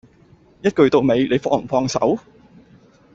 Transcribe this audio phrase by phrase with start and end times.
[0.63, 2.17] 一句到尾，你放唔放手